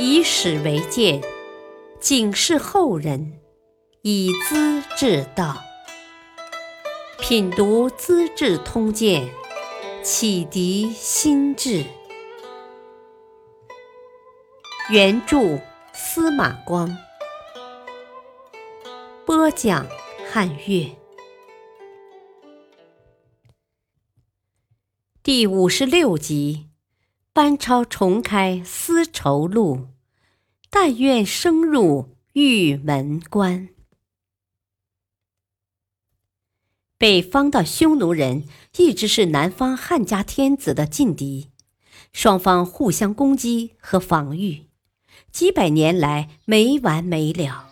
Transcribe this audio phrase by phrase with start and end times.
[0.00, 1.20] 以史为鉴，
[1.98, 3.40] 警示后人，
[4.02, 5.56] 以资治道。
[7.18, 9.28] 品读《资治通鉴》，
[10.04, 11.84] 启迪心智。
[14.88, 15.58] 原著
[15.92, 16.96] 司马光，
[19.26, 19.84] 播讲
[20.30, 20.96] 汉乐。
[25.24, 26.67] 第五十六集：
[27.38, 29.90] 班超重开丝绸路，
[30.70, 33.68] 但愿升入玉门关。
[36.98, 38.42] 北方的匈奴人
[38.76, 41.52] 一直是南方汉家天子的劲敌，
[42.12, 44.66] 双方互相攻击和防御。
[45.30, 47.68] 几百年来没完没了。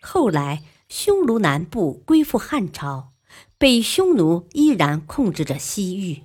[0.00, 3.14] 后来，匈奴南部归附汉朝，
[3.58, 6.22] 北匈奴依然控制着西域。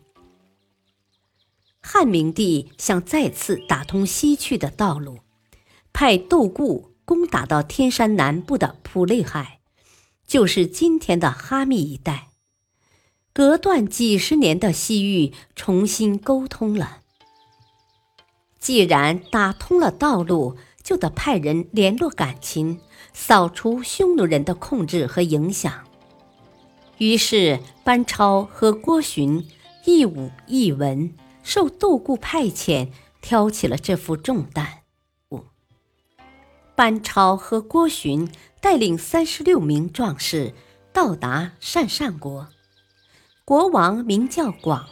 [1.85, 5.19] 汉明帝想再次打通西去的道路，
[5.91, 9.59] 派窦固攻打到天山南部的普类海，
[10.25, 12.29] 就是今天的哈密一带，
[13.33, 16.99] 隔断几十年的西域重新沟通了。
[18.59, 22.79] 既然打通了道路，就得派人联络感情，
[23.13, 25.83] 扫除匈奴人的控制和影响。
[26.97, 29.45] 于是，班超和郭循
[29.85, 32.89] 一武一文，受杜固派遣，
[33.21, 34.79] 挑起了这副重担。
[35.29, 35.43] 五，
[36.75, 38.27] 班超和郭循
[38.59, 40.55] 带领三十六名壮士
[40.91, 42.47] 到达鄯善国，
[43.45, 44.89] 国王名叫广。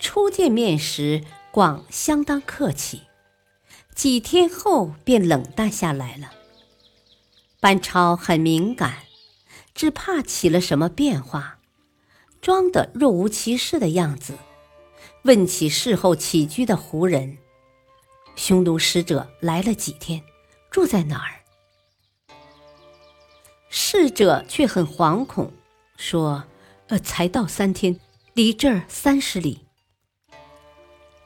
[0.00, 1.22] 初见面时。
[1.52, 3.02] 广相当客气，
[3.94, 6.32] 几天后便冷淡下来了。
[7.60, 9.00] 班超很敏感，
[9.74, 11.58] 只怕起了什么变化，
[12.40, 14.38] 装得若无其事的样子。
[15.24, 17.38] 问起事后起居的胡人，
[18.34, 20.20] 匈奴使者来了几天，
[20.68, 21.38] 住在哪儿？
[23.68, 25.52] 侍者却很惶恐，
[25.96, 26.42] 说
[26.88, 28.00] ：“呃，才到三天，
[28.34, 29.60] 离这儿三十里。”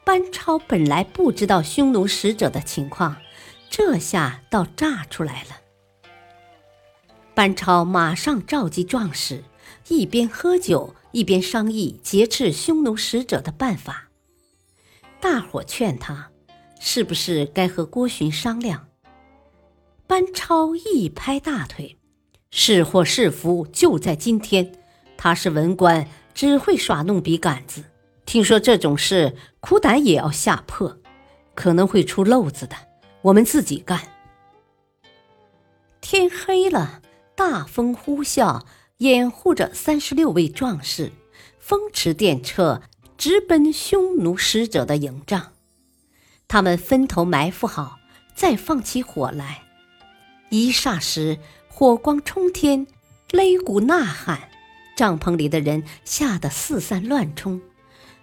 [0.05, 3.17] 班超本来不知道匈奴使者的情况，
[3.69, 5.49] 这下倒炸出来了。
[7.33, 9.43] 班超马上召集壮士，
[9.87, 14.09] 一边喝酒一边商议劫持匈奴使者的办法。
[15.19, 16.29] 大伙劝他，
[16.79, 18.87] 是不是该和郭循商量？
[20.05, 21.97] 班超一拍大腿
[22.51, 24.71] ：“是祸是福就在今天。
[25.17, 27.83] 他是文官，只会耍弄笔杆子。”
[28.27, 30.99] 听说这种事，苦胆也要吓破，
[31.55, 32.75] 可能会出漏子的。
[33.23, 33.99] 我们自己干。
[35.99, 37.01] 天黑了，
[37.35, 38.61] 大风呼啸，
[38.97, 41.11] 掩护着三十六位壮士，
[41.59, 42.81] 风驰电掣，
[43.15, 45.53] 直奔匈奴使者的营帐。
[46.47, 47.99] 他们分头埋伏好，
[48.33, 49.61] 再放起火来。
[50.49, 51.37] 一霎时，
[51.67, 52.87] 火光冲天，
[53.29, 54.49] 擂鼓呐喊，
[54.95, 57.61] 帐篷里的人吓得四散乱冲。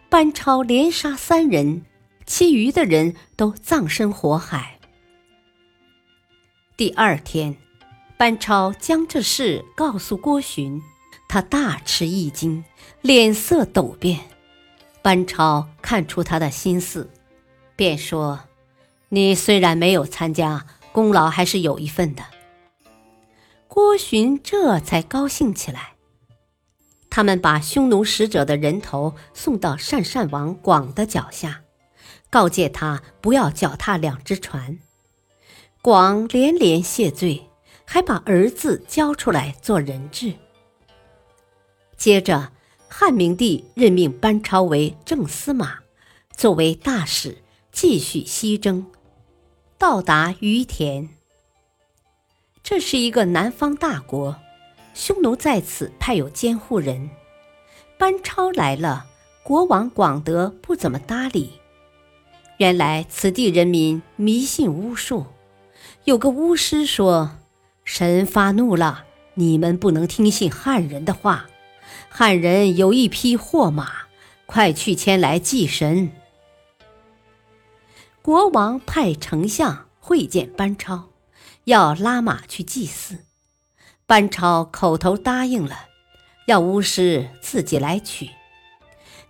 [0.08, 1.84] 班超连杀三人，
[2.26, 4.80] 其余的人都葬身火海。
[6.76, 7.56] 第二天，
[8.16, 10.80] 班超将这事告诉郭循，
[11.28, 12.64] 他大吃一惊，
[13.02, 14.20] 脸色陡变。
[15.02, 17.10] 班超看出他的心思，
[17.76, 18.40] 便说
[19.10, 22.22] ：“你虽然没有参加，功劳还是有一份的。”
[23.68, 25.94] 郭循这才高兴起来。
[27.10, 31.62] 他们把匈奴使者的人头送到鄯善王广的脚下，
[32.30, 34.78] 告诫他不要脚踏两只船。
[35.82, 37.48] 广连连谢罪，
[37.84, 40.34] 还把儿子交出来做人质。
[41.96, 42.50] 接着，
[42.88, 45.78] 汉明帝任命班超为正司马，
[46.36, 47.38] 作为大使，
[47.70, 48.86] 继续西征，
[49.78, 51.08] 到达于田。
[52.62, 54.36] 这是一个南方大国。
[54.94, 57.10] 匈奴在此派有监护人，
[57.98, 59.06] 班超来了，
[59.42, 61.54] 国王广德不怎么搭理。
[62.58, 65.26] 原来此地人民迷信巫术，
[66.04, 67.32] 有个巫师说
[67.84, 69.04] ：“神发怒了，
[69.34, 71.46] 你们不能听信汉人的话。
[72.08, 73.90] 汉人有一匹货马，
[74.46, 76.12] 快去牵来祭神。”
[78.22, 81.10] 国王派丞相会见班超，
[81.64, 83.18] 要拉马去祭祀。
[84.06, 85.88] 班超口头答应了，
[86.46, 88.30] 要巫师自己来取。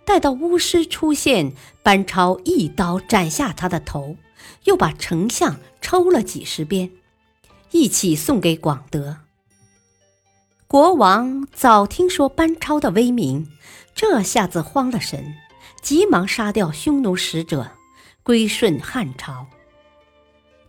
[0.05, 1.53] 待到巫师出现，
[1.83, 4.15] 班超一刀斩下他的头，
[4.63, 6.91] 又把丞相抽了几十鞭，
[7.75, 9.17] 一起送给广德。
[10.65, 13.51] 国王早听说班超的威名，
[13.93, 15.35] 这下子慌了神，
[15.81, 17.71] 急忙杀掉匈奴使者，
[18.23, 19.47] 归顺汉朝。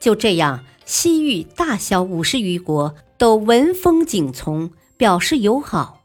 [0.01, 6.03] 就这样，西域大小五十余国都闻风景从，表示友好。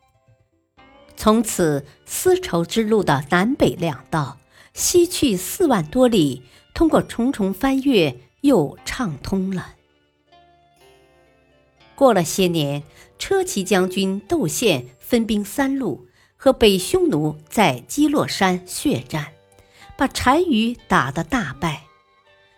[1.17, 4.37] 从此，丝绸之路的南北两道，
[4.75, 6.43] 西去四万多里，
[6.75, 9.77] 通过重重翻越，又畅通了。
[12.01, 12.81] 过了些年，
[13.19, 19.33] 车骑将军窦宪分兵三路，和北匈奴在基洛山血战，
[19.95, 21.83] 把单于打得大败。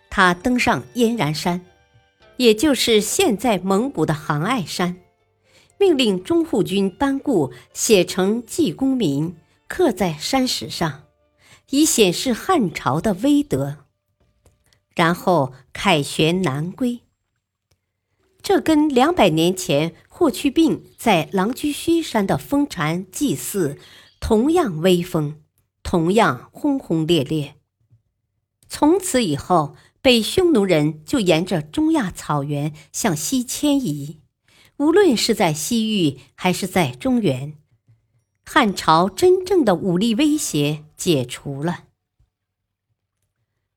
[0.08, 1.60] 他登上燕然山，
[2.38, 4.96] 也就是现在蒙古的杭爱山，
[5.78, 9.36] 命令中护军班固写成记功铭，
[9.68, 11.02] 刻在山石上，
[11.68, 13.76] 以显示汉朝的威德。
[14.94, 17.03] 然后凯旋南归。
[18.44, 23.76] 这跟两百年前霍去病在狼居胥山的封禅祭祀
[24.20, 25.40] 同样威风，
[25.82, 27.56] 同样轰轰烈烈。
[28.68, 29.74] 从此以后。
[30.04, 34.20] 北匈奴人就沿着中亚草原向西迁移，
[34.76, 37.54] 无论是在西域还是在中原，
[38.44, 41.84] 汉朝真正的武力威胁解除了。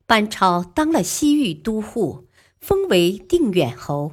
[0.06, 2.28] 班超当了西域都护，
[2.60, 4.12] 封为定远侯。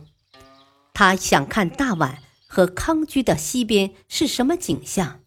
[0.95, 5.21] 他想看大宛和康居的西边是什么景象，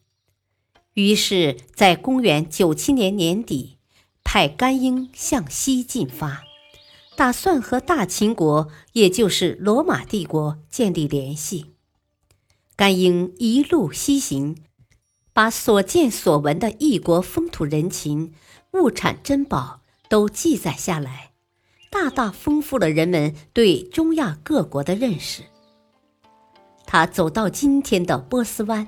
[0.94, 3.78] 于是，在公元九七年年底，
[4.24, 6.44] 派甘英向西进发。
[7.18, 11.74] 打算和大秦国，也就是罗马帝国建立联系。
[12.75, 14.56] 甘英一路西行，
[15.34, 18.34] 把所见所闻的异国风土人情、
[18.74, 21.31] 物产珍宝都记载下来，
[21.90, 25.44] 大大丰富了人们对中亚各国的认识。
[26.88, 28.88] 他走到今天的波斯湾，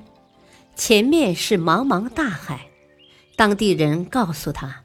[0.75, 2.69] 前面是茫茫大海，
[3.35, 4.83] 当地人告诉他，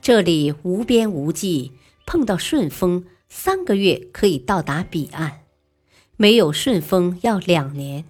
[0.00, 1.72] 这里无边无际。
[2.06, 5.40] 碰到顺风，三个月可以到达彼岸；
[6.16, 8.04] 没有顺风，要两年。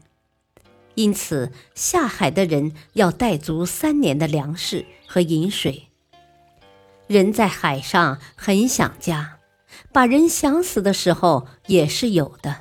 [0.94, 5.88] 因此，下海的人要带足三年的粮食和饮水。
[7.06, 9.38] 人在海上很想家，
[9.92, 12.60] 把人想死的时候也是有的。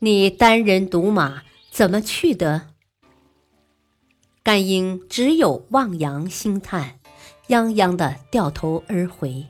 [0.00, 2.68] 你单人独马怎么去得？
[4.42, 7.00] 甘英只有望洋兴叹，
[7.48, 9.46] 泱泱的掉头而回。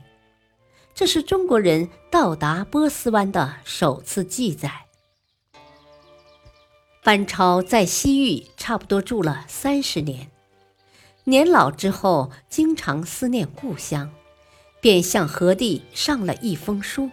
[0.95, 4.85] 这是中国人到达波斯湾的首次记载。
[7.03, 10.31] 班超在西域差不多住了三十年，
[11.25, 14.09] 年老之后经常思念故乡，
[14.79, 17.11] 便向何帝上了一封书，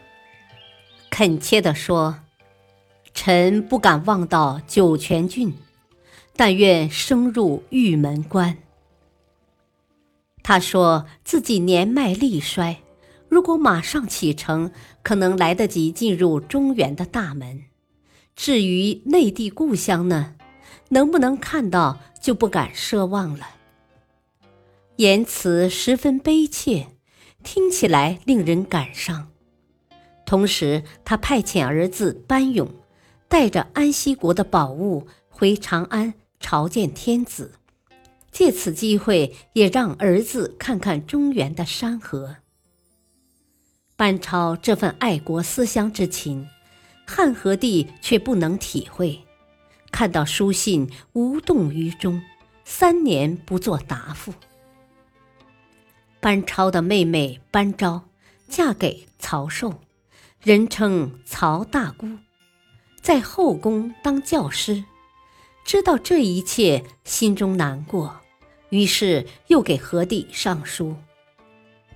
[1.11, 2.21] 恳切地说
[3.15, 5.55] ：“臣不敢望到酒泉郡，
[6.37, 8.59] 但愿升入玉门关。”
[10.43, 12.81] 他说自己年迈力衰。
[13.29, 14.71] 如果马上启程，
[15.03, 17.65] 可能来得及进入中原的大门。
[18.37, 20.35] 至于内地故乡呢，
[20.91, 23.49] 能不能看到就不敢奢望了。
[24.97, 26.89] 言辞十分悲切，
[27.43, 29.31] 听起来令人感伤。
[30.25, 32.69] 同时，他派遣儿子班勇，
[33.35, 37.51] 带着安西国的宝物回长安朝见天子，
[38.31, 42.37] 借此机会也让儿子看看中原的山河。
[43.97, 46.49] 班超这份爱国思乡之情，
[47.05, 49.25] 汉和帝却不能体会。
[49.91, 52.23] 看到书信，无动于衷，
[52.65, 54.33] 三年不做答复。
[56.21, 58.05] 班超的妹妹班昭
[58.47, 59.81] 嫁给曹寿，
[60.41, 62.07] 人称曹大姑，
[63.05, 64.83] 在后宫当教师。
[65.63, 68.17] 知道这一切，心中难过，
[68.71, 70.97] 于是又给何帝上书。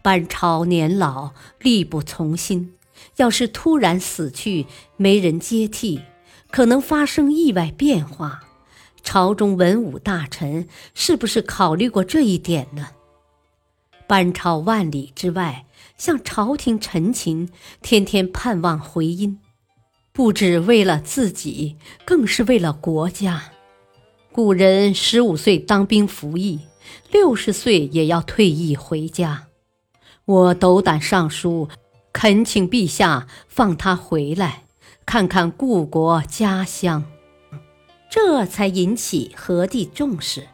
[0.02, 2.74] 班超年老，力不从心。
[3.16, 4.66] 要是突然死去，
[4.98, 6.02] 没人接替，
[6.50, 8.42] 可能发生意外变化。
[9.02, 12.88] 朝中文武大臣是不是考虑过这一点呢？
[14.06, 15.64] 班超万里之外，
[15.96, 17.48] 向朝廷陈情，
[17.80, 19.40] 天天盼望回音，
[20.18, 23.52] 不只为了自己，更是为了国家。
[24.32, 26.58] 古人十五岁当兵服役，
[27.12, 29.46] 六十岁也要退役回家。
[30.24, 31.68] 我斗胆上书，
[32.12, 34.64] 恳请陛下放他回来，
[35.06, 37.04] 看看故国家乡，
[38.10, 40.48] 这才引起何帝重视，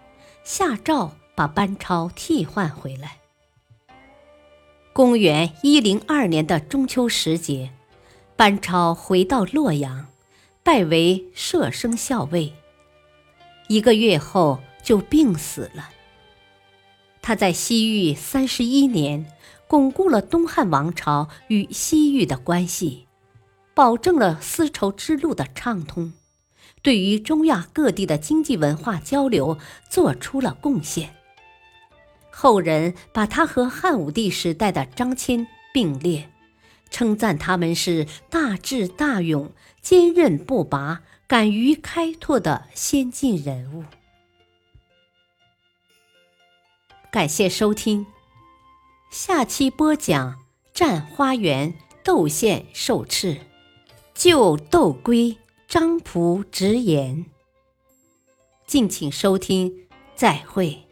[0.44, 3.16] 下诏把班超替换回来。
[4.92, 7.70] 公元一零二年的中秋时节，
[8.36, 10.06] 班超回到洛阳，
[10.62, 12.52] 拜为摄生校尉。
[13.68, 15.90] 一个月后就病死了。
[17.22, 19.26] 他在西域三十一年。
[19.66, 23.06] 巩固了东汉王朝与西域的关系，
[23.72, 26.12] 保证了丝绸之路的畅通，
[26.82, 31.14] 对于中亚各地的经济文化交流做出了贡献。
[32.30, 36.30] 后人把他和汉武帝时代的张骞并列，
[36.94, 39.50] 称赞他们是大智大勇、
[39.82, 43.82] 坚韧不拔、敢于开拓的先进人物。
[47.10, 48.06] 感谢收听，
[49.10, 50.34] 下期播讲
[50.72, 51.74] 《战花园
[52.04, 53.40] 窦宪受斥，
[54.14, 55.36] 救窦归
[55.66, 57.24] 张仆直言》。
[58.68, 60.83] 敬请收听，再会。